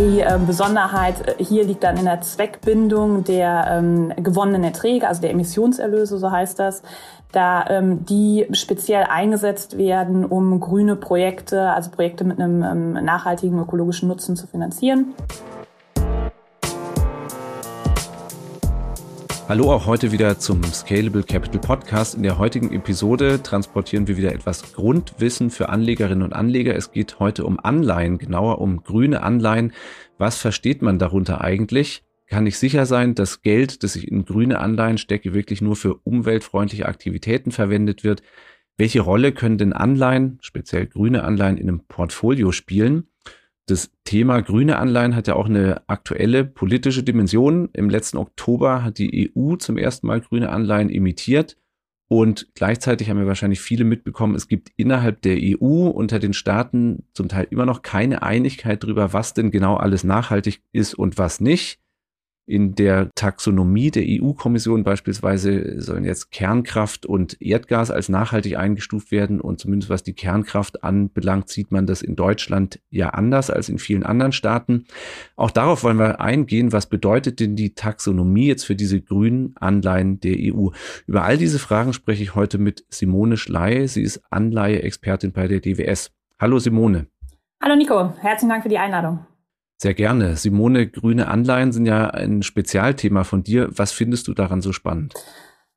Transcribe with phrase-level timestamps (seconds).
[0.00, 5.28] Die äh, Besonderheit hier liegt dann in der Zweckbindung der ähm, gewonnenen Erträge, also der
[5.28, 6.82] Emissionserlöse, so heißt das,
[7.32, 13.58] da ähm, die speziell eingesetzt werden, um grüne Projekte, also Projekte mit einem ähm, nachhaltigen
[13.58, 15.12] ökologischen Nutzen zu finanzieren.
[19.50, 22.14] Hallo auch heute wieder zum Scalable Capital Podcast.
[22.14, 26.76] In der heutigen Episode transportieren wir wieder etwas Grundwissen für Anlegerinnen und Anleger.
[26.76, 29.72] Es geht heute um Anleihen, genauer um grüne Anleihen.
[30.18, 32.04] Was versteht man darunter eigentlich?
[32.28, 35.94] Kann ich sicher sein, dass Geld, das ich in grüne Anleihen stecke, wirklich nur für
[35.94, 38.22] umweltfreundliche Aktivitäten verwendet wird?
[38.76, 43.08] Welche Rolle können denn Anleihen, speziell grüne Anleihen, in einem Portfolio spielen?
[43.70, 47.68] Das Thema grüne Anleihen hat ja auch eine aktuelle politische Dimension.
[47.72, 51.56] Im letzten Oktober hat die EU zum ersten Mal grüne Anleihen emittiert.
[52.08, 57.04] Und gleichzeitig haben wir wahrscheinlich viele mitbekommen, es gibt innerhalb der EU unter den Staaten
[57.12, 61.40] zum Teil immer noch keine Einigkeit darüber, was denn genau alles nachhaltig ist und was
[61.40, 61.78] nicht.
[62.50, 69.40] In der Taxonomie der EU-Kommission beispielsweise sollen jetzt Kernkraft und Erdgas als nachhaltig eingestuft werden.
[69.40, 73.78] Und zumindest was die Kernkraft anbelangt, sieht man das in Deutschland ja anders als in
[73.78, 74.86] vielen anderen Staaten.
[75.36, 76.72] Auch darauf wollen wir eingehen.
[76.72, 80.70] Was bedeutet denn die Taxonomie jetzt für diese grünen Anleihen der EU?
[81.06, 83.86] Über all diese Fragen spreche ich heute mit Simone Schley.
[83.86, 86.10] Sie ist Anleihe-Expertin bei der DWS.
[86.40, 87.06] Hallo Simone.
[87.62, 89.20] Hallo Nico, herzlichen Dank für die Einladung.
[89.82, 90.36] Sehr gerne.
[90.36, 93.70] Simone, grüne Anleihen sind ja ein Spezialthema von dir.
[93.70, 95.14] Was findest du daran so spannend?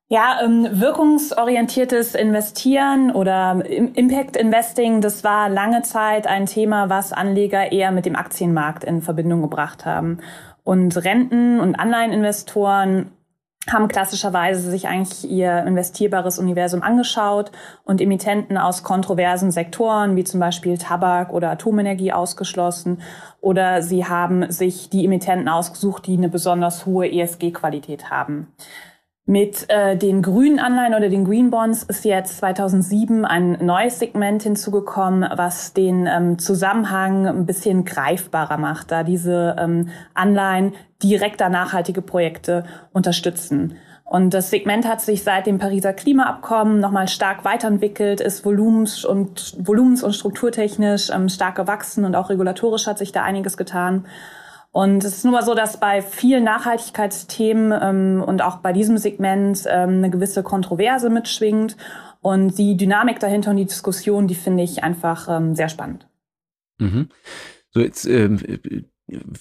[0.10, 7.72] Ja, ähm, wirkungsorientiertes Investieren oder Impact Investing, das war lange Zeit ein Thema, was Anleger
[7.72, 10.18] eher mit dem Aktienmarkt in Verbindung gebracht haben.
[10.66, 13.10] Und Renten- und Anleiheninvestoren
[13.72, 17.52] haben klassischerweise sich eigentlich ihr investierbares Universum angeschaut
[17.86, 23.02] und Emittenten aus kontroversen Sektoren wie zum Beispiel Tabak oder Atomenergie ausgeschlossen
[23.40, 28.54] oder sie haben sich die Emittenten ausgesucht, die eine besonders hohe ESG-Qualität haben.
[29.26, 34.44] Mit äh, den grünen Anleihen oder den Green Bonds ist jetzt 2007 ein neues Segment
[34.44, 42.02] hinzugekommen, was den ähm, Zusammenhang ein bisschen greifbarer macht, da diese ähm, Anleihen direkter nachhaltige
[42.02, 43.78] Projekte unterstützen.
[44.04, 49.56] Und das Segment hat sich seit dem Pariser Klimaabkommen nochmal stark weiterentwickelt, ist volumens- und,
[49.58, 54.06] volumens- und strukturtechnisch ähm, stark gewachsen und auch regulatorisch hat sich da einiges getan.
[54.74, 58.98] Und es ist nun mal so, dass bei vielen Nachhaltigkeitsthemen ähm, und auch bei diesem
[58.98, 61.78] Segment ähm, eine gewisse Kontroverse mitschwingt.
[62.22, 66.08] Und die Dynamik dahinter und die Diskussion, die finde ich einfach ähm, sehr spannend.
[66.80, 67.10] Mhm.
[67.70, 68.40] So, jetzt ähm,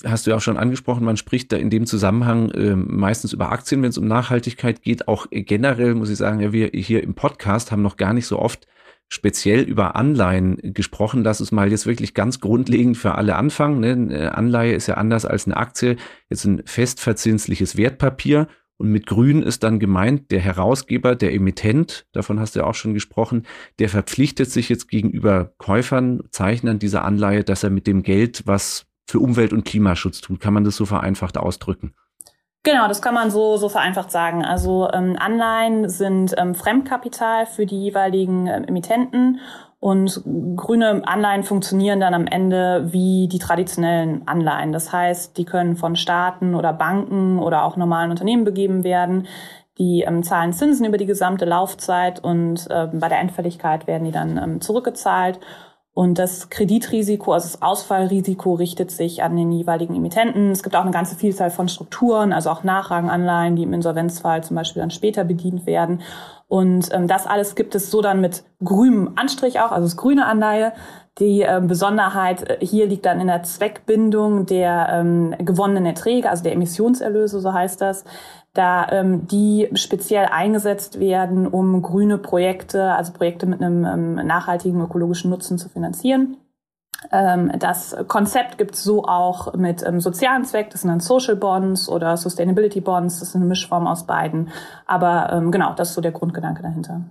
[0.05, 3.53] hast du ja auch schon angesprochen, man spricht da in dem Zusammenhang äh, meistens über
[3.53, 5.09] Aktien, wenn es um Nachhaltigkeit geht.
[5.09, 8.39] Auch generell muss ich sagen, ja, wir hier im Podcast haben noch gar nicht so
[8.39, 8.67] oft
[9.13, 11.23] speziell über Anleihen gesprochen.
[11.23, 13.81] Lass uns mal jetzt wirklich ganz grundlegend für alle anfangen.
[13.81, 13.93] Ne?
[13.93, 15.97] Eine Anleihe ist ja anders als eine Aktie,
[16.31, 18.49] jetzt ein festverzinsliches Wertpapier.
[18.79, 22.75] Und mit Grün ist dann gemeint, der Herausgeber, der Emittent, davon hast du ja auch
[22.75, 23.45] schon gesprochen,
[23.79, 28.87] der verpflichtet sich jetzt gegenüber Käufern, Zeichnern dieser Anleihe, dass er mit dem Geld was
[29.07, 30.41] für Umwelt- und Klimaschutz tut.
[30.41, 31.93] Kann man das so vereinfacht ausdrücken?
[32.65, 34.45] Genau, das kann man so, so vereinfacht sagen.
[34.45, 39.41] Also ähm, Anleihen sind ähm, Fremdkapital für die jeweiligen ähm, Emittenten
[39.81, 40.23] und
[40.55, 44.71] grüne Anleihen funktionieren dann am Ende wie die traditionellen Anleihen.
[44.71, 49.27] Das heißt, die können von Staaten oder Banken oder auch normalen Unternehmen begeben werden.
[49.79, 54.13] Die ähm, zahlen Zinsen über die gesamte Laufzeit und äh, bei der Endfälligkeit werden die
[54.13, 55.41] dann ähm, zurückgezahlt.
[55.95, 60.51] Und das Kreditrisiko, also das Ausfallrisiko richtet sich an den jeweiligen Emittenten.
[60.51, 64.57] Es gibt auch eine ganze Vielzahl von Strukturen, also auch Nachranganleihen, die im Insolvenzfall zum
[64.57, 66.01] Beispiel dann später bedient werden.
[66.49, 70.25] Und ähm, das alles gibt es so dann mit grünem Anstrich auch, also das grüne
[70.25, 70.73] Anleihe.
[71.19, 76.53] Die äh, Besonderheit hier liegt dann in der Zweckbindung der ähm, gewonnenen Erträge, also der
[76.53, 78.05] Emissionserlöse, so heißt das
[78.55, 84.81] da ähm, die speziell eingesetzt werden, um grüne Projekte, also Projekte mit einem ähm, nachhaltigen
[84.81, 86.37] ökologischen Nutzen zu finanzieren.
[87.11, 91.37] Ähm, das Konzept gibt es so auch mit ähm, sozialen Zweck, das sind dann Social
[91.37, 94.51] Bonds oder Sustainability Bonds, das ist eine Mischform aus beiden.
[94.87, 97.05] Aber ähm, genau, das ist so der Grundgedanke dahinter.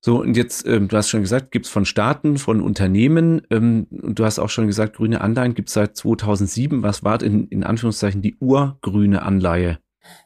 [0.00, 4.18] So, und jetzt, ähm, du hast schon gesagt, gibt's von Staaten, von Unternehmen, ähm, und
[4.18, 6.82] du hast auch schon gesagt, grüne Anleihen gibt's seit 2007.
[6.82, 9.78] Was war in, in Anführungszeichen die urgrüne Anleihe?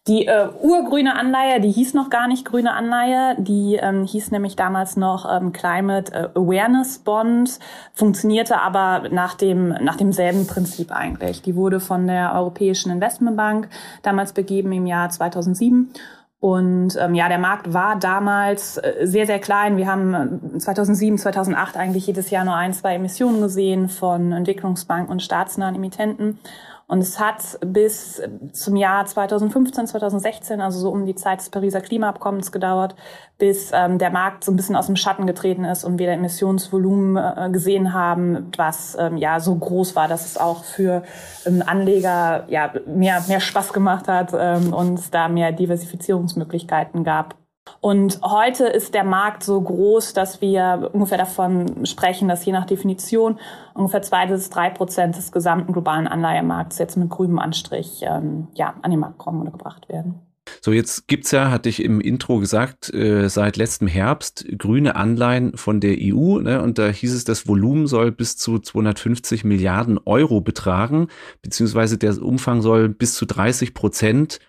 [0.08, 4.56] Die äh, urgrüne Anleihe, die hieß noch gar nicht grüne Anleihe, die ähm, hieß nämlich
[4.56, 7.61] damals noch ähm, Climate Awareness Bond,
[7.93, 11.43] funktionierte aber nach dem nach demselben Prinzip eigentlich.
[11.43, 13.69] Die wurde von der Europäischen Investmentbank
[14.02, 15.93] damals begeben im Jahr 2007
[16.40, 19.76] Und ähm, ja, der Markt war damals äh, sehr, sehr klein.
[19.76, 25.12] Wir haben 2007, äh, 2008 eigentlich jedes Jahr nur ein, zwei Emissionen gesehen von Entwicklungsbanken
[25.12, 26.40] und staatsnahen Emittenten.
[26.92, 28.20] Und es hat bis
[28.52, 32.96] zum Jahr 2015, 2016, also so um die Zeit des Pariser Klimaabkommens gedauert,
[33.38, 36.16] bis ähm, der Markt so ein bisschen aus dem Schatten getreten ist und wir das
[36.16, 41.02] Emissionsvolumen äh, gesehen haben, was ähm, ja so groß war, dass es auch für
[41.46, 47.41] ähm, Anleger ja mehr, mehr Spaß gemacht hat ähm, und da mehr Diversifizierungsmöglichkeiten gab.
[47.80, 52.66] Und heute ist der Markt so groß, dass wir ungefähr davon sprechen, dass je nach
[52.66, 53.38] Definition
[53.74, 58.74] ungefähr zwei bis drei Prozent des gesamten globalen Anleihemarkts jetzt mit grünem Anstrich ähm, ja,
[58.82, 60.20] an den Markt kommen oder gebracht werden.
[60.60, 65.56] So, jetzt gibt's ja, hatte ich im Intro gesagt, äh, seit letztem Herbst grüne Anleihen
[65.56, 66.40] von der EU.
[66.40, 71.08] Ne, und da hieß es, das Volumen soll bis zu 250 Milliarden Euro betragen,
[71.42, 74.40] beziehungsweise der Umfang soll bis zu 30 Prozent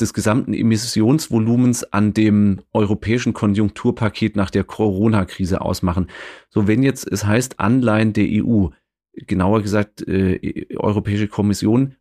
[0.00, 6.08] des gesamten Emissionsvolumens an dem europäischen Konjunkturpaket nach der Corona-Krise ausmachen.
[6.50, 8.68] So, wenn jetzt es heißt Anleihen der EU,
[9.12, 11.94] genauer gesagt äh, Europäische Kommission,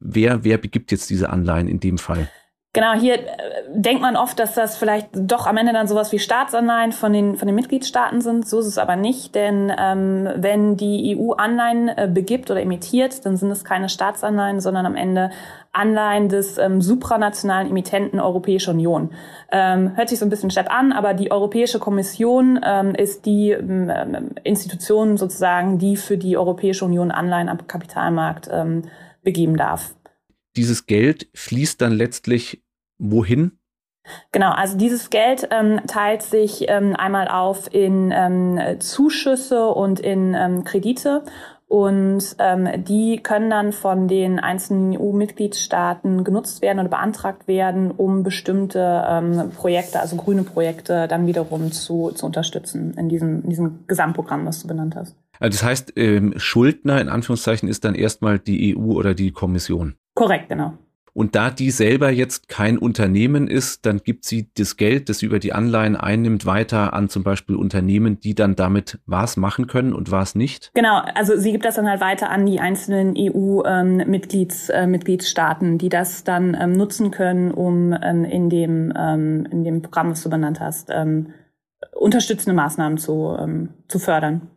[0.00, 2.30] wer, wer begibt jetzt diese Anleihen in dem Fall?
[2.74, 3.26] Genau, hier äh,
[3.68, 7.36] denkt man oft, dass das vielleicht doch am Ende dann sowas wie Staatsanleihen von den,
[7.36, 8.48] von den Mitgliedstaaten sind.
[8.48, 13.26] So ist es aber nicht, denn ähm, wenn die EU Anleihen äh, begibt oder emittiert,
[13.26, 15.30] dann sind es keine Staatsanleihen, sondern am Ende
[15.72, 19.10] Anleihen des ähm, supranationalen Emittenten Europäische Union.
[19.50, 23.50] Ähm, hört sich so ein bisschen stepp an, aber die Europäische Kommission ähm, ist die
[23.50, 28.84] ähm, Institution sozusagen, die für die Europäische Union Anleihen am Kapitalmarkt ähm,
[29.22, 29.94] begeben darf
[30.56, 32.61] dieses Geld fließt dann letztlich
[33.02, 33.58] wohin?
[34.32, 40.34] Genau, also dieses Geld ähm, teilt sich ähm, einmal auf in ähm, Zuschüsse und in
[40.34, 41.22] ähm, Kredite.
[41.72, 48.22] Und ähm, die können dann von den einzelnen EU-Mitgliedstaaten genutzt werden oder beantragt werden, um
[48.22, 53.86] bestimmte ähm, Projekte, also grüne Projekte, dann wiederum zu, zu unterstützen in diesem, in diesem
[53.86, 55.16] Gesamtprogramm, was du benannt hast.
[55.40, 59.94] Also das heißt, ähm, Schuldner in Anführungszeichen ist dann erstmal die EU oder die Kommission.
[60.14, 60.74] Korrekt, genau.
[61.14, 65.26] Und da die selber jetzt kein Unternehmen ist, dann gibt sie das Geld, das sie
[65.26, 69.92] über die Anleihen einnimmt, weiter an zum Beispiel Unternehmen, die dann damit was machen können
[69.92, 70.70] und was nicht?
[70.74, 75.76] Genau, also sie gibt das dann halt weiter an die einzelnen EU-Mitglieds, ähm, äh, Mitgliedstaaten,
[75.76, 80.30] die das dann ähm, nutzen können, um ähm, in, dem, in dem Programm, was du
[80.30, 80.90] benannt hast,
[81.94, 84.48] unterstützende Maßnahmen zu, zu fördern.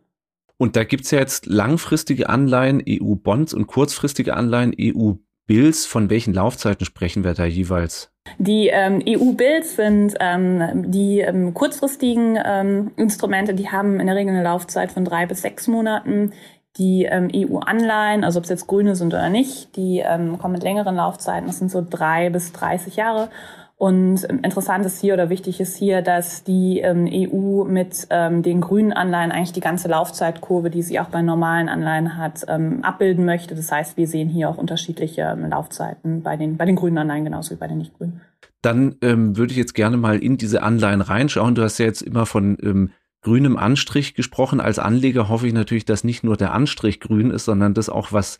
[0.58, 5.14] Und da gibt's ja jetzt langfristige Anleihen, EU-Bonds und kurzfristige Anleihen, EU
[5.46, 8.10] Bills, von welchen Laufzeiten sprechen wir da jeweils?
[8.38, 14.34] Die ähm, EU-Bills sind ähm, die ähm, kurzfristigen ähm, Instrumente, die haben in der Regel
[14.34, 16.32] eine Laufzeit von drei bis sechs Monaten.
[16.76, 20.62] Die ähm, EU-Anleihen, also ob es jetzt grüne sind oder nicht, die ähm, kommen mit
[20.62, 23.30] längeren Laufzeiten, das sind so drei bis 30 Jahre.
[23.78, 28.62] Und interessant ist hier oder wichtig ist hier, dass die ähm, EU mit ähm, den
[28.62, 33.26] grünen Anleihen eigentlich die ganze Laufzeitkurve, die sie auch bei normalen Anleihen hat, ähm, abbilden
[33.26, 33.54] möchte.
[33.54, 37.24] Das heißt, wir sehen hier auch unterschiedliche ähm, Laufzeiten bei den, bei den grünen Anleihen
[37.24, 38.22] genauso wie bei den nicht grünen.
[38.62, 41.54] Dann ähm, würde ich jetzt gerne mal in diese Anleihen reinschauen.
[41.54, 44.58] Du hast ja jetzt immer von ähm, grünem Anstrich gesprochen.
[44.58, 48.10] Als Anleger hoffe ich natürlich, dass nicht nur der Anstrich grün ist, sondern dass auch
[48.10, 48.38] was,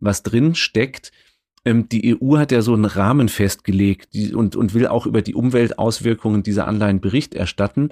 [0.00, 1.12] was drin steckt.
[1.64, 5.34] Ähm, die EU hat ja so einen Rahmen festgelegt und, und will auch über die
[5.34, 7.90] Umweltauswirkungen dieser Anleihen Bericht erstatten.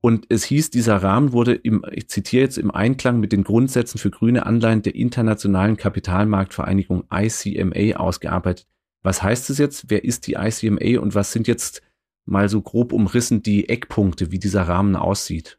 [0.00, 3.98] Und es hieß, dieser Rahmen wurde im, ich zitiere jetzt, im Einklang mit den Grundsätzen
[3.98, 8.66] für grüne Anleihen der Internationalen Kapitalmarktvereinigung ICMA ausgearbeitet.
[9.02, 9.86] Was heißt es jetzt?
[9.88, 11.82] Wer ist die ICMA und was sind jetzt
[12.26, 15.57] mal so grob umrissen die Eckpunkte, wie dieser Rahmen aussieht?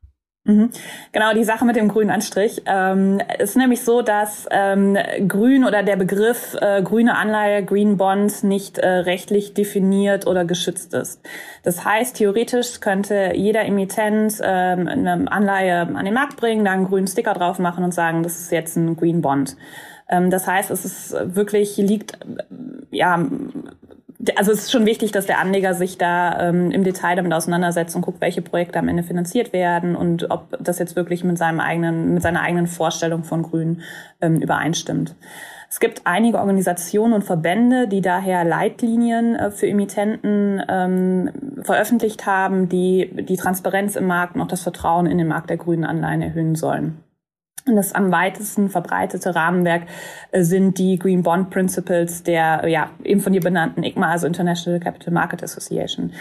[0.49, 0.71] Mhm.
[1.11, 5.83] Genau, die Sache mit dem grünen Anstrich ähm, ist nämlich so, dass ähm, Grün oder
[5.83, 11.21] der Begriff äh, grüne Anleihe, Green Bond, nicht äh, rechtlich definiert oder geschützt ist.
[11.61, 16.87] Das heißt, theoretisch könnte jeder Emittent ähm, eine Anleihe an den Markt bringen, da einen
[16.87, 19.55] grünen Sticker drauf machen und sagen, das ist jetzt ein Green Bond.
[20.09, 22.17] Ähm, das heißt, es ist wirklich liegt
[22.89, 23.23] ja
[24.35, 27.95] also es ist schon wichtig, dass der Anleger sich da ähm, im Detail damit auseinandersetzt
[27.95, 31.59] und guckt, welche Projekte am Ende finanziert werden und ob das jetzt wirklich mit seinem
[31.59, 33.81] eigenen, mit seiner eigenen Vorstellung von Grün
[34.19, 35.15] ähm, übereinstimmt.
[35.69, 42.67] Es gibt einige Organisationen und Verbände, die daher Leitlinien äh, für Emittenten ähm, veröffentlicht haben,
[42.67, 46.21] die die Transparenz im Markt und auch das Vertrauen in den Markt der grünen Anleihen
[46.21, 46.97] erhöhen sollen.
[47.75, 49.83] Das am weitesten verbreitete Rahmenwerk
[50.31, 54.79] äh, sind die Green Bond Principles der ja, eben von dir benannten ICMA, also International
[54.79, 56.11] Capital Market Association.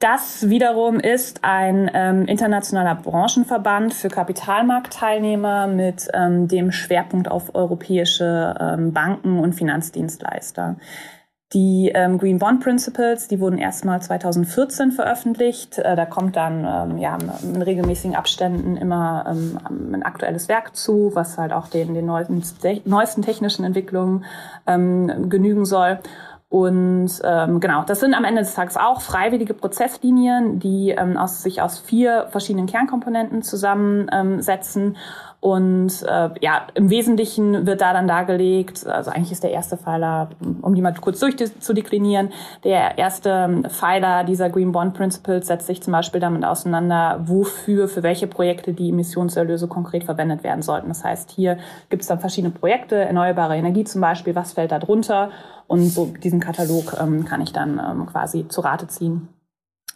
[0.00, 8.54] Das wiederum ist ein ähm, internationaler Branchenverband für Kapitalmarktteilnehmer mit ähm, dem Schwerpunkt auf europäische
[8.60, 10.76] ähm, Banken und Finanzdienstleister.
[11.54, 15.78] Die ähm, Green Bond Principles, die wurden erstmal 2014 veröffentlicht.
[15.78, 19.58] Äh, da kommt dann ähm, ja, in regelmäßigen Abständen immer ähm,
[19.94, 22.42] ein aktuelles Werk zu, was halt auch den, den neuesten,
[22.84, 24.24] neuesten technischen Entwicklungen
[24.66, 26.00] ähm, genügen soll.
[26.48, 31.42] Und ähm, genau, das sind am Ende des Tages auch freiwillige Prozesslinien, die ähm, aus,
[31.42, 34.96] sich aus vier verschiedenen Kernkomponenten zusammensetzen.
[35.44, 40.30] Und äh, ja, im Wesentlichen wird da dann dargelegt, also eigentlich ist der erste Pfeiler,
[40.62, 42.30] um die mal kurz durchzudeklinieren,
[42.64, 48.02] der erste Pfeiler dieser Green Bond Principles setzt sich zum Beispiel damit auseinander, wofür, für
[48.02, 50.88] welche Projekte die Emissionserlöse konkret verwendet werden sollten.
[50.88, 51.58] Das heißt, hier
[51.90, 55.28] gibt es dann verschiedene Projekte, erneuerbare Energie zum Beispiel, was fällt da drunter?
[55.66, 59.28] Und so diesen Katalog ähm, kann ich dann ähm, quasi zu Rate ziehen.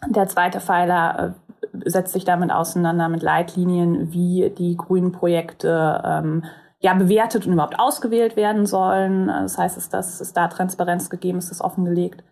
[0.07, 1.35] Der zweite Pfeiler
[1.73, 6.45] äh, setzt sich damit auseinander mit Leitlinien, wie die grünen Projekte ähm,
[6.79, 9.27] ja bewertet und überhaupt ausgewählt werden sollen.
[9.27, 12.23] Das heißt, ist, das, ist da Transparenz gegeben, ist das offengelegt.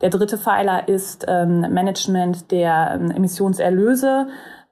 [0.00, 4.26] Der dritte Pfeiler ist ähm, Management der ähm, Emissionserlöse.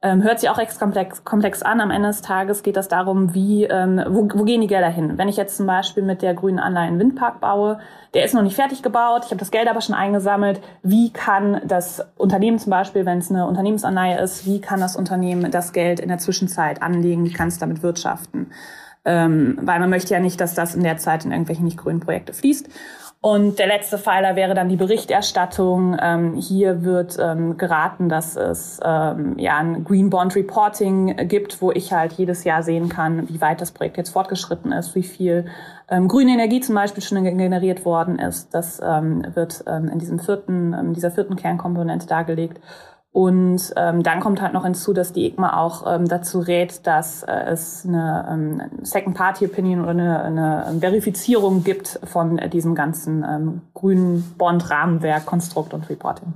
[0.05, 1.81] Ähm, hört sich auch extra komplex, komplex an.
[1.81, 5.17] Am Ende des Tages geht das darum, wie, ähm, wo, wo gehen die Gelder hin?
[5.17, 7.79] Wenn ich jetzt zum Beispiel mit der grünen Anleihe einen Windpark baue,
[8.13, 11.61] der ist noch nicht fertig gebaut, ich habe das Geld aber schon eingesammelt, wie kann
[11.65, 16.01] das Unternehmen zum Beispiel, wenn es eine Unternehmensanleihe ist, wie kann das Unternehmen das Geld
[16.01, 18.51] in der Zwischenzeit anlegen, wie kann es damit wirtschaften?
[19.05, 22.01] Ähm, weil man möchte ja nicht, dass das in der Zeit in irgendwelche nicht grünen
[22.01, 22.69] Projekte fließt.
[23.25, 25.97] Und der letzte Pfeiler wäre dann die Berichterstattung.
[26.03, 31.71] Ähm, hier wird ähm, geraten, dass es ähm, ja ein Green Bond Reporting gibt, wo
[31.71, 35.47] ich halt jedes Jahr sehen kann, wie weit das Projekt jetzt fortgeschritten ist, wie viel
[35.89, 38.53] ähm, grüne Energie zum Beispiel schon generiert worden ist.
[38.55, 42.61] Das ähm, wird ähm, in diesem vierten, dieser vierten Kernkomponente dargelegt.
[43.13, 47.23] Und ähm, dann kommt halt noch hinzu, dass die IGMA auch ähm, dazu rät, dass
[47.23, 53.61] äh, es eine ähm, Second-Party-Opinion oder eine, eine Verifizierung gibt von äh, diesem ganzen ähm,
[53.75, 56.33] grünen Bond-Rahmenwerk, Konstrukt und Reporting.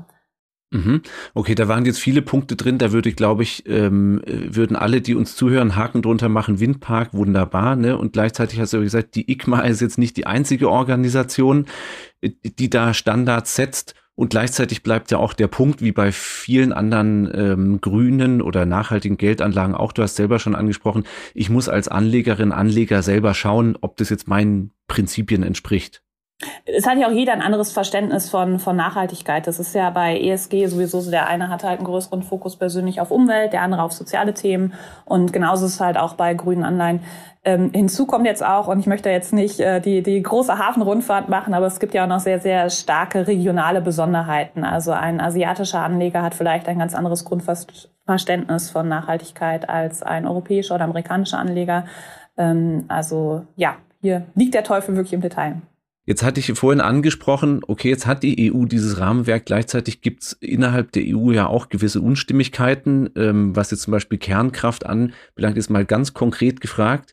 [0.71, 1.01] Mhm.
[1.33, 2.77] Okay, da waren jetzt viele Punkte drin.
[2.77, 6.61] Da würde ich, glaube ich, ähm, würden alle, die uns zuhören, Haken drunter machen.
[6.61, 7.77] Windpark, wunderbar.
[7.77, 7.97] Ne?
[7.97, 11.67] Und gleichzeitig hast du gesagt, die IGMA ist jetzt nicht die einzige Organisation,
[12.23, 13.95] die da Standards setzt.
[14.17, 19.19] Und gleichzeitig bleibt ja auch der Punkt, wie bei vielen anderen ähm, grünen oder nachhaltigen
[19.19, 21.05] Geldanlagen, auch du hast selber schon angesprochen,
[21.35, 26.03] ich muss als Anlegerin, Anleger selber schauen, ob das jetzt meinen Prinzipien entspricht.
[26.67, 29.47] Es hat ja auch jeder ein anderes Verständnis von, von Nachhaltigkeit.
[29.47, 33.01] Das ist ja bei ESG sowieso so, der eine hat halt einen größeren Fokus persönlich
[33.01, 34.75] auf Umwelt, der andere auf soziale Themen.
[35.07, 37.01] Und genauso ist es halt auch bei grünen Anleihen.
[37.43, 41.31] Ähm, hinzu kommt jetzt auch, und ich möchte jetzt nicht äh, die, die große Hafenrundfahrt
[41.31, 44.65] machen, aber es gibt ja auch noch sehr, sehr starke regionale Besonderheiten.
[44.65, 50.75] Also ein asiatischer Anleger hat vielleicht ein ganz anderes Grundverständnis von Nachhaltigkeit als ein europäischer
[50.75, 51.87] oder amerikanischer Anleger.
[52.37, 55.63] Ähm, also ja, hier liegt der Teufel wirklich im Detail.
[56.09, 60.35] Jetzt hatte ich vorhin angesprochen, okay, jetzt hat die EU dieses Rahmenwerk, gleichzeitig gibt es
[60.35, 65.69] innerhalb der EU ja auch gewisse Unstimmigkeiten, ähm, was jetzt zum Beispiel Kernkraft anbelangt, ist
[65.69, 67.13] mal ganz konkret gefragt.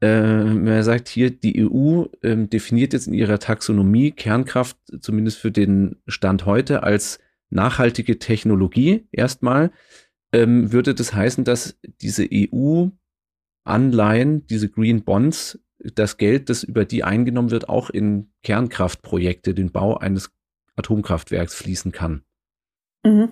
[0.00, 5.50] Äh, man sagt hier, die EU ähm, definiert jetzt in ihrer Taxonomie Kernkraft zumindest für
[5.50, 7.18] den Stand heute als
[7.50, 9.70] nachhaltige Technologie erstmal.
[10.32, 15.58] Ähm, würde das heißen, dass diese EU-Anleihen, diese Green Bonds
[15.94, 20.30] das Geld, das über die eingenommen wird, auch in Kernkraftprojekte, den Bau eines
[20.76, 22.22] Atomkraftwerks fließen kann?
[23.02, 23.30] Mhm.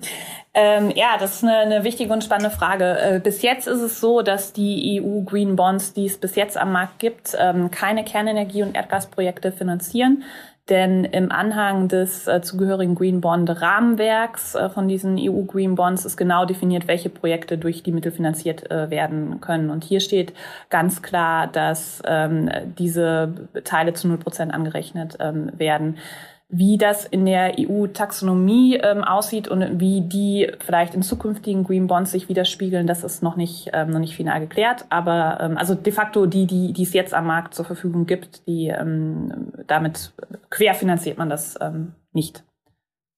[0.54, 2.98] Ähm, ja, das ist eine, eine, wichtige und spannende Frage.
[2.98, 6.56] Äh, bis jetzt ist es so, dass die EU Green Bonds, die es bis jetzt
[6.56, 10.24] am Markt gibt, ähm, keine Kernenergie- und Erdgasprojekte finanzieren.
[10.68, 16.04] Denn im Anhang des äh, zugehörigen Green Bond Rahmenwerks äh, von diesen EU Green Bonds
[16.04, 19.70] ist genau definiert, welche Projekte durch die Mittel finanziert äh, werden können.
[19.70, 20.34] Und hier steht
[20.68, 25.96] ganz klar, dass ähm, diese Teile zu null Prozent angerechnet ähm, werden.
[26.50, 32.10] Wie das in der EU-Taxonomie ähm, aussieht und wie die vielleicht in zukünftigen Green Bonds
[32.10, 34.86] sich widerspiegeln, das ist noch nicht, ähm, noch nicht final geklärt.
[34.88, 38.46] Aber ähm, also de facto die, die, die es jetzt am Markt zur Verfügung gibt,
[38.48, 40.14] die ähm, damit
[40.48, 42.44] querfinanziert man das ähm, nicht.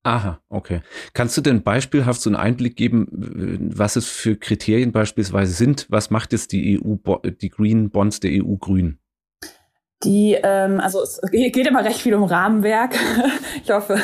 [0.02, 0.80] Aha, okay.
[1.12, 5.86] Kannst du denn beispielhaft so einen Einblick geben, was es für Kriterien beispielsweise sind?
[5.90, 6.96] Was macht jetzt die EU,
[7.40, 8.98] die Green Bonds der EU grün?
[10.02, 12.94] Die, ähm, also es geht immer recht viel um Rahmenwerk.
[13.62, 13.98] ich hoffe,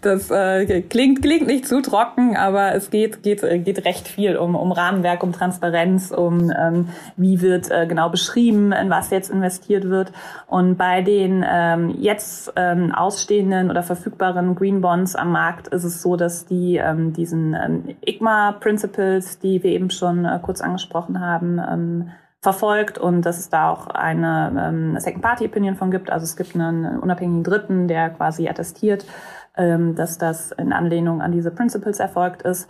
[0.00, 4.54] das äh, klingt, klingt nicht zu trocken, aber es geht, geht, geht recht viel um,
[4.54, 6.88] um Rahmenwerk, um Transparenz, um ähm,
[7.18, 10.10] wie wird äh, genau beschrieben, in was jetzt investiert wird.
[10.46, 16.00] Und bei den ähm, jetzt ähm, ausstehenden oder verfügbaren Green Bonds am Markt ist es
[16.00, 21.20] so, dass die ähm, diesen ähm, IGMA Principles, die wir eben schon äh, kurz angesprochen
[21.20, 22.10] haben, ähm,
[22.46, 26.10] verfolgt und dass es da auch eine ähm, Second-Party-Opinion von gibt.
[26.10, 29.04] Also es gibt einen unabhängigen Dritten, der quasi attestiert,
[29.56, 32.68] ähm, dass das in Anlehnung an diese Principles erfolgt ist.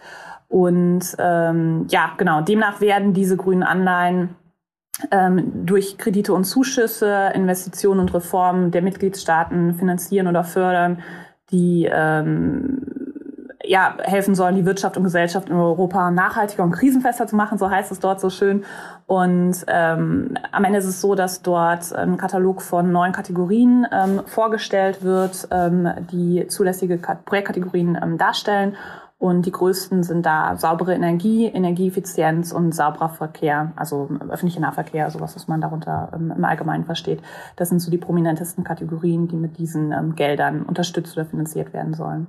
[0.48, 4.36] Und ähm, ja, genau, demnach werden diese grünen Anleihen
[5.10, 11.02] ähm, durch Kredite und Zuschüsse, Investitionen und Reformen der Mitgliedstaaten finanzieren oder fördern,
[11.50, 12.95] die ähm,
[13.66, 17.70] ja, helfen sollen, die Wirtschaft und Gesellschaft in Europa nachhaltiger und krisenfester zu machen, so
[17.70, 18.64] heißt es dort so schön.
[19.06, 24.22] Und ähm, am Ende ist es so, dass dort ein Katalog von neun Kategorien ähm,
[24.26, 28.76] vorgestellt wird, ähm, die zulässige Projektkategorien ähm, darstellen.
[29.18, 35.34] Und die größten sind da saubere Energie, Energieeffizienz und sauberer Verkehr, also öffentlicher Nahverkehr, sowas,
[35.34, 37.22] was man darunter ähm, im Allgemeinen versteht.
[37.56, 41.94] Das sind so die prominentesten Kategorien, die mit diesen ähm, Geldern unterstützt oder finanziert werden
[41.94, 42.26] sollen.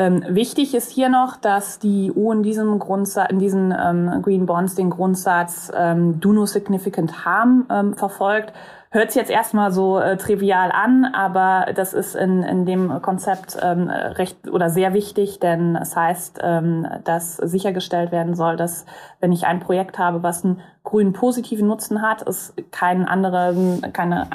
[0.00, 4.46] Ähm, wichtig ist hier noch, dass die EU in diesem Grundsatz, in diesen ähm, Green
[4.46, 8.54] Bonds den Grundsatz ähm, Do No Significant Harm ähm, verfolgt.
[8.90, 13.58] Hört sich jetzt erstmal so äh, trivial an, aber das ist in, in dem Konzept
[13.60, 18.86] ähm, recht oder sehr wichtig, denn es heißt, ähm, dass sichergestellt werden soll, dass
[19.20, 24.28] wenn ich ein Projekt habe, was einen grünen positiven Nutzen hat, es keinen anderen, keine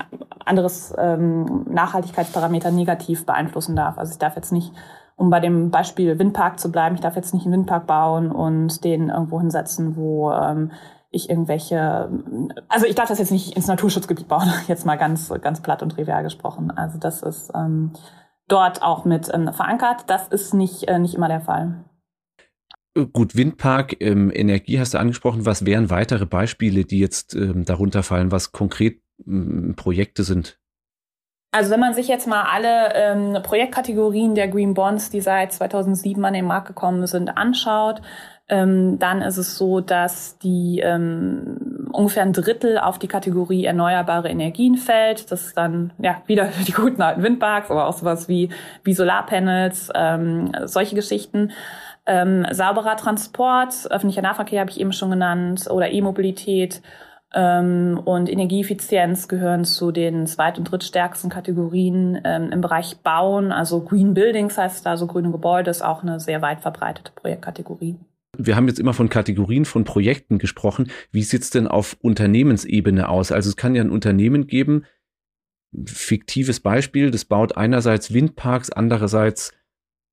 [0.45, 3.97] anderes ähm, Nachhaltigkeitsparameter negativ beeinflussen darf.
[3.97, 4.71] Also ich darf jetzt nicht
[5.15, 8.83] um bei dem Beispiel Windpark zu bleiben, ich darf jetzt nicht einen Windpark bauen und
[8.83, 10.71] den irgendwo hinsetzen, wo ähm,
[11.09, 12.09] ich irgendwelche,
[12.67, 15.89] also ich darf das jetzt nicht ins Naturschutzgebiet bauen, jetzt mal ganz, ganz platt und
[15.89, 16.71] trivial gesprochen.
[16.71, 17.93] Also das ist ähm,
[18.47, 20.03] dort auch mit ähm, verankert.
[20.07, 21.85] Das ist nicht, äh, nicht immer der Fall.
[23.11, 25.45] Gut, Windpark, ähm, Energie hast du angesprochen.
[25.45, 29.01] Was wären weitere Beispiele, die jetzt ähm, darunter fallen, was konkret
[29.77, 30.59] Projekte sind?
[31.55, 36.25] Also wenn man sich jetzt mal alle ähm, Projektkategorien der Green Bonds, die seit 2007
[36.25, 38.01] an den Markt gekommen sind, anschaut,
[38.49, 44.27] ähm, dann ist es so, dass die ähm, ungefähr ein Drittel auf die Kategorie erneuerbare
[44.27, 45.31] Energien fällt.
[45.31, 48.49] Das ist dann ja wieder die guten alten Windparks, aber auch sowas wie,
[48.83, 51.53] wie Solarpanels, ähm, solche Geschichten.
[52.05, 56.81] Ähm, sauberer Transport, öffentlicher Nahverkehr habe ich eben schon genannt, oder E-Mobilität
[57.33, 63.51] und Energieeffizienz gehören zu den zweit- und drittstärksten Kategorien ähm, im Bereich Bauen.
[63.51, 67.97] Also Green Buildings heißt da, also grüne Gebäude ist auch eine sehr weit verbreitete Projektkategorie.
[68.37, 70.91] Wir haben jetzt immer von Kategorien von Projekten gesprochen.
[71.11, 73.31] Wie sieht's denn auf Unternehmensebene aus?
[73.31, 74.85] Also es kann ja ein Unternehmen geben,
[75.85, 79.51] fiktives Beispiel, das baut einerseits Windparks, andererseits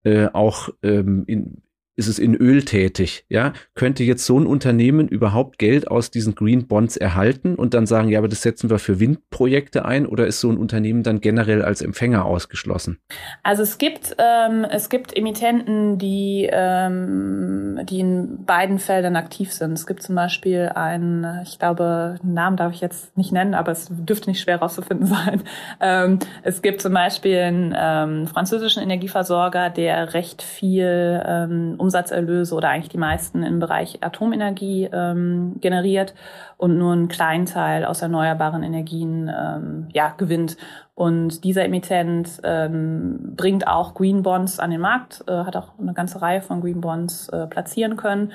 [0.05, 1.63] äh, auch ähm, in,
[1.97, 6.35] ist es in Öl tätig, ja, könnte jetzt so ein Unternehmen überhaupt Geld aus diesen
[6.35, 10.27] Green Bonds erhalten und dann sagen, ja, aber das setzen wir für Windprojekte ein oder
[10.27, 12.99] ist so ein Unternehmen dann generell als Empfänger ausgeschlossen?
[13.43, 19.73] Also es gibt ähm, es gibt Emittenten, die ähm, die in beiden Feldern aktiv sind.
[19.73, 23.73] Es gibt zum Beispiel einen, ich glaube, einen Namen darf ich jetzt nicht nennen, aber
[23.73, 25.43] es dürfte nicht schwer herauszufinden sein.
[25.81, 32.71] Ähm, es gibt zum Beispiel einen ähm, französischen Energieversorger, der recht viel ähm, Umsatzerlöse oder
[32.71, 36.15] eigentlich die meisten im Bereich Atomenergie ähm, generiert
[36.57, 40.57] und nur einen kleinen Teil aus erneuerbaren Energien ähm, ja, gewinnt.
[40.95, 45.93] Und dieser Emittent ähm, bringt auch Green Bonds an den Markt, äh, hat auch eine
[45.93, 48.33] ganze Reihe von Green Bonds äh, platzieren können.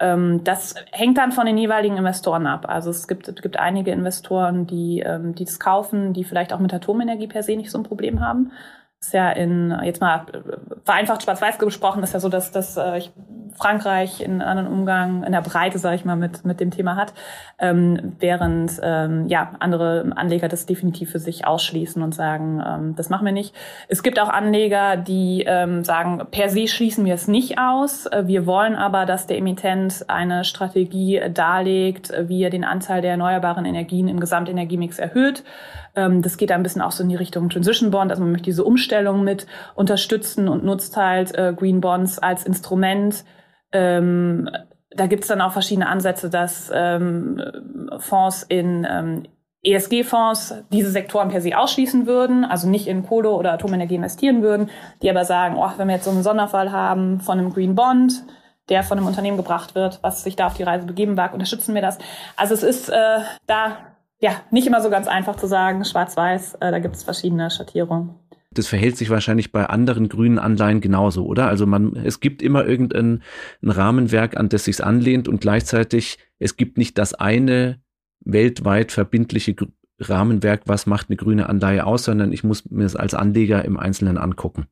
[0.00, 2.66] Ähm, das hängt dann von den jeweiligen Investoren ab.
[2.68, 6.60] Also es gibt, es gibt einige Investoren, die, ähm, die das kaufen, die vielleicht auch
[6.60, 8.52] mit Atomenergie per se nicht so ein Problem haben
[9.00, 10.26] ist ja in, jetzt mal
[10.84, 13.00] vereinfacht schwarz-weiß gesprochen, ist ja so, dass, dass äh,
[13.58, 17.12] Frankreich in anderen Umgang, in der Breite, sage ich mal, mit, mit dem Thema hat,
[17.58, 23.08] ähm, während ähm, ja, andere Anleger das definitiv für sich ausschließen und sagen, ähm, das
[23.08, 23.54] machen wir nicht.
[23.88, 28.06] Es gibt auch Anleger, die ähm, sagen, per se schließen wir es nicht aus.
[28.06, 33.12] Äh, wir wollen aber, dass der Emittent eine Strategie darlegt, wie er den Anteil der
[33.12, 35.42] erneuerbaren Energien im Gesamtenergiemix erhöht.
[35.98, 38.10] Ähm, das geht ein bisschen auch so in die Richtung Transition Bond.
[38.10, 43.24] Also man möchte diese Umstellung mit unterstützen und nutzt halt äh, Green Bonds als Instrument.
[43.72, 44.48] Ähm,
[44.90, 47.42] da gibt's dann auch verschiedene Ansätze, dass ähm,
[47.98, 49.28] Fonds in
[49.62, 54.70] ESG-Fonds diese Sektoren per se ausschließen würden, also nicht in Kohle oder Atomenergie investieren würden,
[55.02, 58.24] die aber sagen, oh, wenn wir jetzt so einen Sonderfall haben von einem Green Bond,
[58.68, 61.74] der von einem Unternehmen gebracht wird, was sich da auf die Reise begeben mag, unterstützen
[61.74, 61.98] wir das.
[62.36, 63.78] Also es ist äh, da
[64.20, 68.14] ja, nicht immer so ganz einfach zu sagen, schwarz-weiß, äh, da gibt es verschiedene Schattierungen.
[68.50, 71.48] Das verhält sich wahrscheinlich bei anderen grünen Anleihen genauso, oder?
[71.48, 73.22] Also man, es gibt immer irgendein
[73.62, 77.80] ein Rahmenwerk, an das sich's anlehnt und gleichzeitig es gibt nicht das eine
[78.20, 79.54] weltweit verbindliche
[80.00, 83.76] Rahmenwerk, was macht eine grüne Anleihe aus, sondern ich muss mir es als Anleger im
[83.76, 84.66] Einzelnen angucken.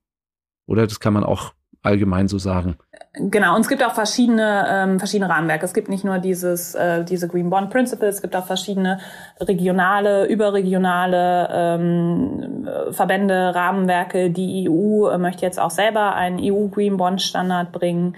[0.67, 2.77] Oder das kann man auch allgemein so sagen.
[3.19, 5.65] Genau, und es gibt auch verschiedene, ähm, verschiedene Rahmenwerke.
[5.65, 9.01] Es gibt nicht nur dieses, äh, diese Green Bond Principles, es gibt auch verschiedene
[9.41, 14.29] regionale, überregionale ähm, Verbände, Rahmenwerke.
[14.29, 18.17] Die EU äh, möchte jetzt auch selber einen EU Green Bond Standard bringen.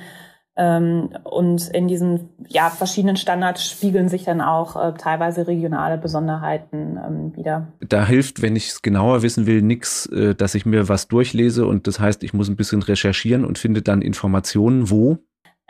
[0.61, 6.99] Ähm, und in diesen ja, verschiedenen Standards spiegeln sich dann auch äh, teilweise regionale Besonderheiten
[6.99, 7.69] ähm, wieder.
[7.79, 11.65] Da hilft, wenn ich es genauer wissen will, nichts, äh, dass ich mir was durchlese
[11.65, 15.19] und das heißt, ich muss ein bisschen recherchieren und finde dann Informationen wo.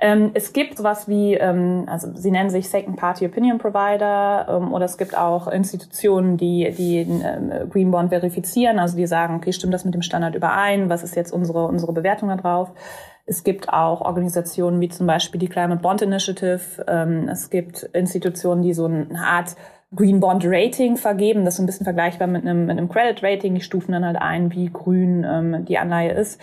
[0.00, 4.72] Ähm, es gibt sowas wie, ähm, also sie nennen sich Second Party Opinion Provider ähm,
[4.72, 9.52] oder es gibt auch Institutionen, die die ähm, Green Bond verifizieren, also die sagen, okay,
[9.52, 10.88] stimmt das mit dem Standard überein?
[10.88, 12.70] Was ist jetzt unsere unsere Bewertung da drauf?
[13.28, 16.60] Es gibt auch Organisationen wie zum Beispiel die Climate Bond Initiative.
[16.88, 19.54] Ähm, es gibt Institutionen, die so eine Art
[19.94, 21.44] Green Bond Rating vergeben.
[21.44, 23.54] Das ist ein bisschen vergleichbar mit einem, mit einem Credit Rating.
[23.54, 26.40] Die stufen dann halt ein, wie grün ähm, die Anleihe ist.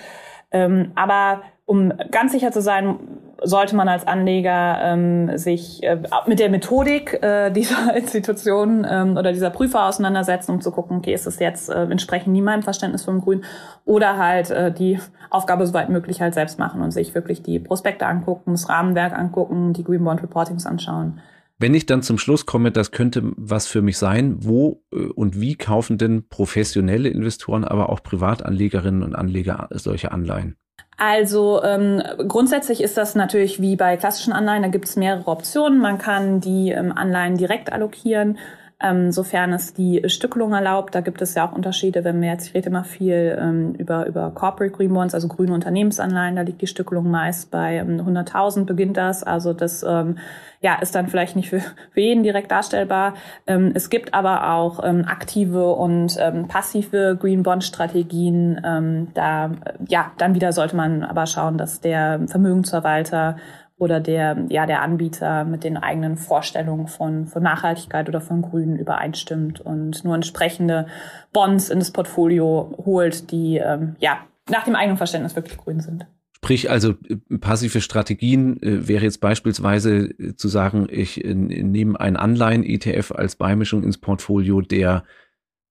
[0.51, 2.99] Ähm, aber um ganz sicher zu sein,
[3.43, 9.33] sollte man als Anleger ähm, sich äh, mit der Methodik äh, dieser Institution ähm, oder
[9.33, 13.03] dieser Prüfer auseinandersetzen, um zu gucken, okay, ist das jetzt äh, entsprechend nie meinem Verständnis
[13.03, 13.43] vom Grün
[13.85, 18.05] oder halt äh, die Aufgabe soweit möglich halt selbst machen und sich wirklich die Prospekte
[18.05, 21.19] angucken, das Rahmenwerk angucken, die Green Bond Reportings anschauen.
[21.57, 25.39] Wenn ich dann zum Schluss komme, das könnte was für mich sein, wo äh, und
[25.39, 30.57] wie kaufen denn professionelle Investoren, aber auch Privatanlegerinnen und Anleger solche Anleihen?
[30.97, 35.79] Also ähm, grundsätzlich ist das natürlich wie bei klassischen Anleihen, da gibt es mehrere Optionen.
[35.79, 38.37] Man kann die ähm, Anleihen direkt allokieren,
[38.81, 40.95] ähm, sofern es die Stückelung erlaubt.
[40.95, 44.05] Da gibt es ja auch Unterschiede, wenn wir jetzt, ich rede immer viel ähm, über,
[44.05, 48.65] über Corporate Green Bonds, also grüne Unternehmensanleihen, da liegt die Stückelung meist bei ähm, 100.000
[48.65, 49.23] beginnt das.
[49.23, 50.17] Also das ähm,
[50.59, 51.61] ja, ist dann vielleicht nicht für,
[51.91, 53.13] für jeden direkt darstellbar.
[53.47, 58.59] Ähm, es gibt aber auch ähm, aktive und ähm, passive Green Bond Strategien.
[58.65, 59.51] Ähm, da,
[59.87, 63.37] ja, dann wieder sollte man aber schauen, dass der Vermögensverwalter
[63.77, 68.77] oder der, ja, der Anbieter mit den eigenen Vorstellungen von, von Nachhaltigkeit oder von Grün
[68.77, 70.87] übereinstimmt und nur entsprechende
[71.33, 76.05] Bonds in das Portfolio holt, die, ähm, ja, nach dem eigenen Verständnis wirklich grün sind.
[76.37, 81.99] Sprich also äh, passive Strategien äh, wäre jetzt beispielsweise äh, zu sagen, ich äh, nehme
[81.99, 85.03] einen Anleihen-ETF als Beimischung ins Portfolio, der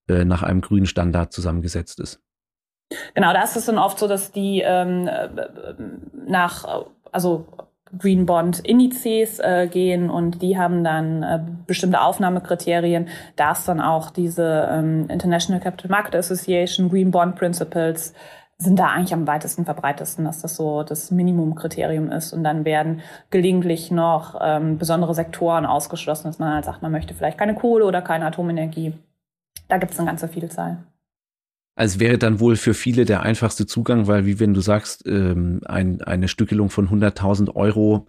[0.07, 2.21] äh, nach einem grünen Standard zusammengesetzt ist.
[3.15, 5.29] Genau, da ist es dann oft so, dass die ähm, äh,
[6.27, 7.47] nach, also
[7.97, 13.07] Green Bond Indizes äh, gehen und die haben dann äh, bestimmte Aufnahmekriterien.
[13.35, 18.13] Da ist dann auch diese ähm, International Capital Market Association Green Bond Principles
[18.57, 22.31] sind da eigentlich am weitesten verbreitesten, dass das so das Minimumkriterium ist.
[22.31, 27.13] Und dann werden gelegentlich noch ähm, besondere Sektoren ausgeschlossen, dass man halt sagt, man möchte
[27.13, 28.93] vielleicht keine Kohle oder keine Atomenergie.
[29.67, 30.77] Da gibt es eine ganze Vielzahl.
[31.75, 35.61] Also wäre dann wohl für viele der einfachste Zugang, weil wie wenn du sagst, ähm,
[35.65, 38.07] ein, eine Stückelung von 100.000 Euro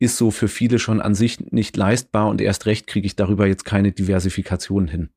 [0.00, 3.46] ist so für viele schon an sich nicht leistbar und erst recht kriege ich darüber
[3.46, 5.10] jetzt keine Diversifikation hin.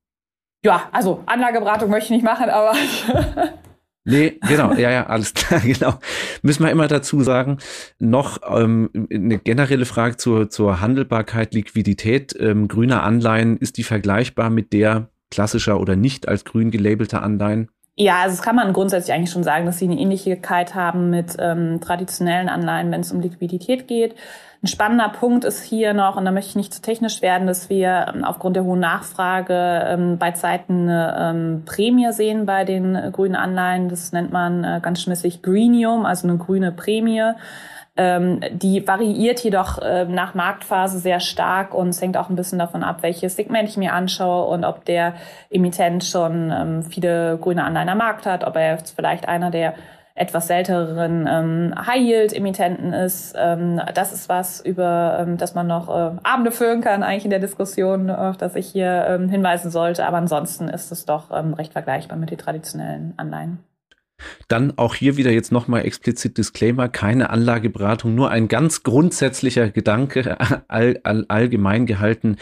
[0.64, 2.74] Ja, also Anlageberatung möchte ich nicht machen, aber
[4.10, 6.00] Nee, genau, ja, ja, alles klar, genau.
[6.42, 7.58] Müssen wir immer dazu sagen,
[8.00, 14.50] noch ähm, eine generelle Frage zur, zur Handelbarkeit, Liquidität ähm, grüner Anleihen, ist die vergleichbar
[14.50, 17.70] mit der klassischer oder nicht als grün gelabelter Anleihen?
[18.00, 21.36] Ja, also das kann man grundsätzlich eigentlich schon sagen, dass sie eine Ähnlichkeit haben mit
[21.40, 24.16] ähm, traditionellen Anleihen, wenn es um Liquidität geht.
[24.62, 27.72] Ein spannender Punkt ist hier noch, und da möchte ich nicht zu technisch werden, dass
[27.72, 32.94] wir ähm, aufgrund der hohen Nachfrage ähm, bei Zeiten eine ähm, Prämie sehen bei den
[32.94, 33.90] äh, grünen Anleihen.
[33.90, 37.32] Das nennt man äh, ganz schmissig Greenium, also eine grüne Prämie.
[37.98, 42.60] Ähm, die variiert jedoch äh, nach Marktphase sehr stark und es hängt auch ein bisschen
[42.60, 45.16] davon ab, welches Segment ich mir anschaue und ob der
[45.50, 49.74] Emittent schon ähm, viele grüne Anleihen am Markt hat, ob er jetzt vielleicht einer der
[50.18, 53.36] etwas selteneren ähm, High-Yield-Emittenten ist.
[53.38, 57.30] Ähm, das ist was, über ähm, das man noch äh, Abende führen kann, eigentlich in
[57.30, 60.06] der Diskussion, auf das ich hier ähm, hinweisen sollte.
[60.06, 63.60] Aber ansonsten ist es doch ähm, recht vergleichbar mit den traditionellen Anleihen.
[64.48, 70.38] Dann auch hier wieder jetzt nochmal explizit Disclaimer, keine Anlageberatung, nur ein ganz grundsätzlicher Gedanke,
[70.68, 72.38] all, all, allgemein gehalten.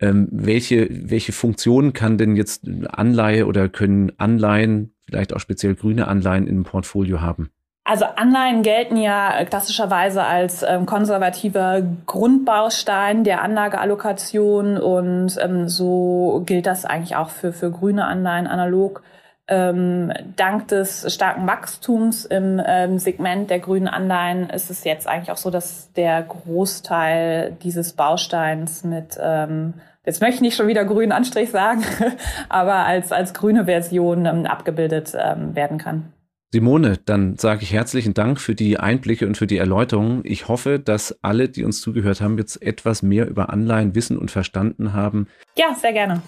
[0.00, 6.08] Ähm, welche, welche Funktion kann denn jetzt Anleihe oder können Anleihen, vielleicht auch speziell grüne
[6.08, 7.50] Anleihen im Portfolio haben?
[7.84, 16.66] Also Anleihen gelten ja klassischerweise als ähm, konservativer Grundbaustein der Anlageallokation und ähm, so gilt
[16.66, 19.02] das eigentlich auch für, für grüne Anleihen analog
[19.50, 25.32] ähm, dank des starken Wachstums im ähm, Segment der grünen Anleihen ist es jetzt eigentlich
[25.32, 29.74] auch so, dass der Großteil dieses Bausteins mit, ähm,
[30.06, 31.82] jetzt möchte ich nicht schon wieder grünen Anstrich sagen,
[32.48, 36.12] aber als, als grüne Version ähm, abgebildet ähm, werden kann.
[36.52, 40.22] Simone, dann sage ich herzlichen Dank für die Einblicke und für die Erläuterungen.
[40.24, 44.30] Ich hoffe, dass alle, die uns zugehört haben, jetzt etwas mehr über Anleihen wissen und
[44.32, 45.28] verstanden haben.
[45.56, 46.22] Ja, sehr gerne.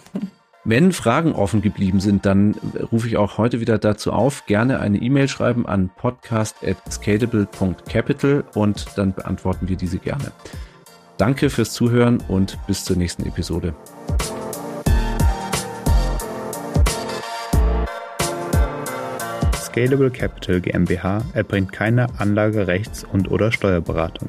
[0.64, 2.54] Wenn Fragen offen geblieben sind, dann
[2.92, 9.12] rufe ich auch heute wieder dazu auf, gerne eine E-Mail schreiben an podcast.scalable.capital und dann
[9.12, 10.30] beantworten wir diese gerne.
[11.18, 13.74] Danke fürs Zuhören und bis zur nächsten Episode.
[19.56, 24.28] Scalable Capital GmbH erbringt keine Anlagerechts- und/oder Steuerberatung.